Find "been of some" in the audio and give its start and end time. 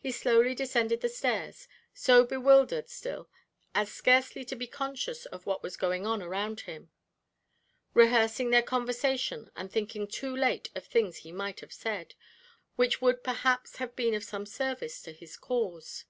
13.94-14.44